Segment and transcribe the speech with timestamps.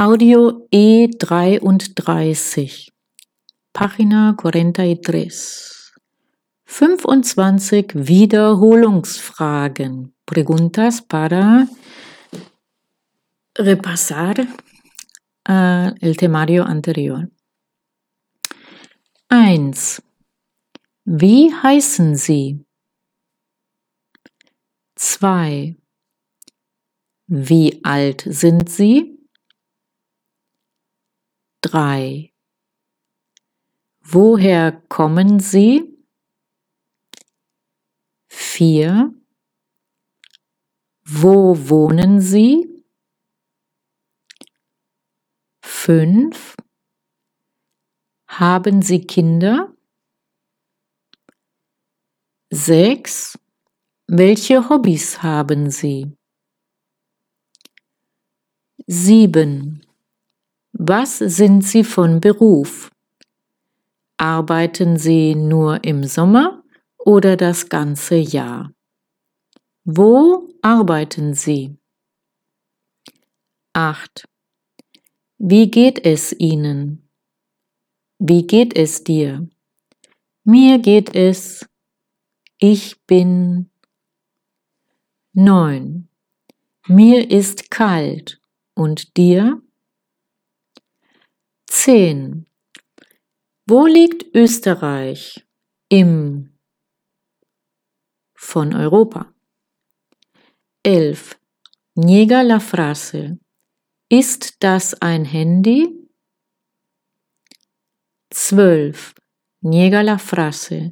[0.00, 2.88] Audio E33,
[3.74, 5.92] Página 43.
[6.64, 10.14] 25 Wiederholungsfragen.
[10.24, 11.68] Preguntas para
[13.58, 14.38] repasar
[15.46, 17.28] uh, el temario anterior.
[19.28, 20.02] 1.
[21.04, 22.64] Wie heißen Sie?
[24.96, 25.76] 2.
[27.26, 29.09] Wie alt sind Sie?
[31.70, 32.32] 3.
[34.00, 35.96] Woher kommen Sie?
[38.28, 39.14] 4.
[41.04, 42.84] Wo wohnen Sie?
[45.62, 46.56] 5.
[48.26, 49.72] Haben Sie Kinder?
[52.50, 53.38] 6.
[54.08, 56.16] Welche Hobbys haben Sie?
[58.88, 59.89] 7.
[60.82, 62.90] Was sind Sie von Beruf?
[64.16, 66.64] Arbeiten Sie nur im Sommer
[66.96, 68.72] oder das ganze Jahr?
[69.84, 71.76] Wo arbeiten Sie?
[73.74, 74.26] 8.
[75.36, 77.10] Wie geht es Ihnen?
[78.18, 79.46] Wie geht es dir?
[80.44, 81.68] Mir geht es.
[82.56, 83.68] Ich bin.
[85.34, 86.08] 9.
[86.88, 88.40] Mir ist kalt.
[88.74, 89.60] Und dir?
[91.70, 92.46] 10.
[93.64, 95.46] Wo liegt Österreich
[95.88, 96.58] im
[98.34, 99.32] von Europa?
[100.82, 101.38] 11.
[101.94, 103.38] Niega la frase.
[104.08, 105.88] Ist das ein Handy?
[108.30, 109.14] 12.
[109.60, 110.90] Niega la frase.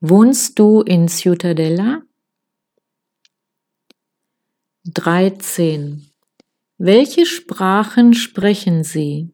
[0.00, 2.02] Wohnst du in Ciutadella?
[4.84, 6.10] 13.
[6.78, 9.31] Welche Sprachen sprechen Sie?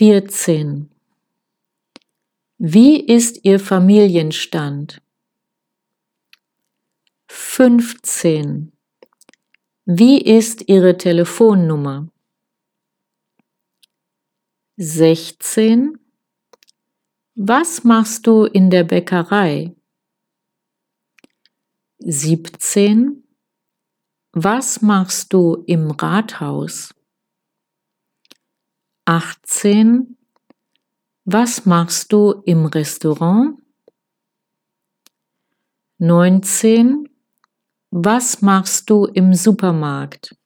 [0.00, 0.88] 14.
[2.56, 5.02] Wie ist Ihr Familienstand?
[7.26, 8.72] 15.
[9.84, 12.08] Wie ist Ihre Telefonnummer?
[14.78, 15.98] 16.
[17.34, 19.76] Was machst du in der Bäckerei?
[21.98, 23.22] 17.
[24.32, 26.94] Was machst du im Rathaus?
[29.10, 30.16] 18.
[31.24, 33.60] Was machst du im Restaurant?
[35.98, 37.08] 19.
[37.90, 40.36] Was machst du im Supermarkt?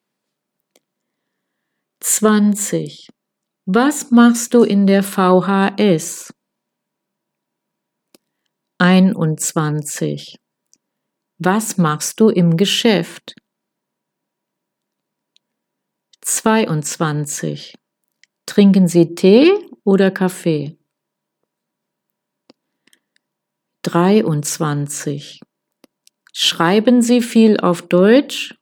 [2.01, 3.09] 20.
[3.67, 6.33] Was machst du in der VHS?
[8.79, 10.39] 21.
[11.37, 13.35] Was machst du im Geschäft?
[16.23, 17.75] 22.
[18.55, 20.79] Trinken Sie Tee oder Kaffee?
[23.83, 25.41] 23.
[26.33, 28.55] Schreiben Sie viel auf Deutsch?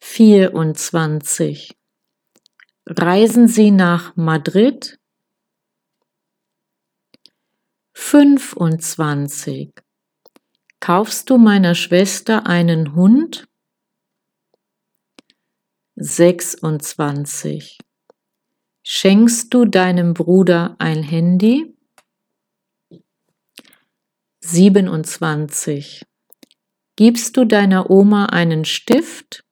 [0.00, 1.70] 24.
[2.86, 4.98] Reisen Sie nach Madrid?
[7.92, 9.72] 25.
[10.80, 13.49] Kaufst du meiner Schwester einen Hund?
[16.02, 17.76] 26.
[18.82, 21.76] Schenkst du deinem Bruder ein Handy?
[24.40, 26.06] 27.
[26.96, 29.44] Gibst du deiner Oma einen Stift?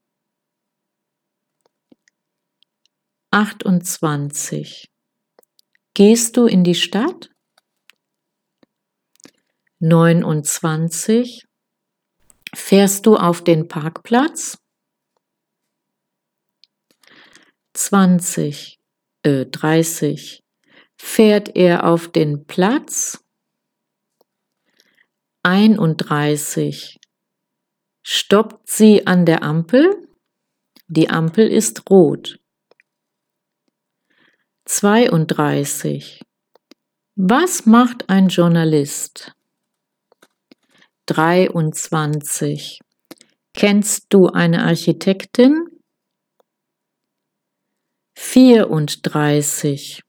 [3.30, 4.90] 28.
[5.92, 7.28] Gehst du in die Stadt?
[9.80, 11.46] 29.
[12.54, 14.56] Fährst du auf den Parkplatz?
[17.78, 18.80] 20,
[19.22, 20.42] äh, 30.
[20.96, 23.24] Fährt er auf den Platz?
[25.44, 26.98] 31.
[28.02, 30.08] Stoppt sie an der Ampel?
[30.88, 32.40] Die Ampel ist rot.
[34.64, 36.20] 32.
[37.14, 39.36] Was macht ein Journalist?
[41.06, 42.80] 23.
[43.54, 45.67] Kennst du eine Architektin?
[48.20, 50.02] 34.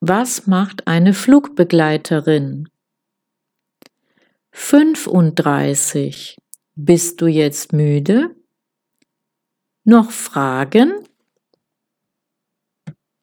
[0.00, 2.70] Was macht eine Flugbegleiterin?
[4.52, 6.38] 35.
[6.74, 8.34] Bist du jetzt müde?
[9.84, 11.05] Noch Fragen?